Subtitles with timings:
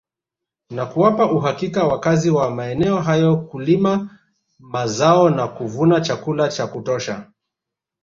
[0.69, 4.19] Na kuwapa uhakika wakazi wa maeneo hayo kulima
[4.59, 7.25] mazaona kuvuna chakula cha kutosha